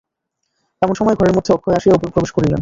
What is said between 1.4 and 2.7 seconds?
অক্ষয় আসিয়া প্রবেশ করিলেন।